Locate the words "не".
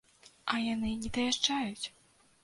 1.03-1.11